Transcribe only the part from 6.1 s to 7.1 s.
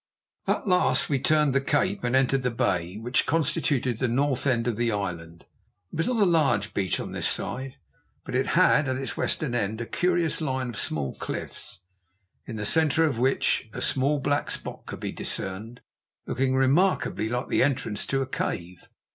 a large beach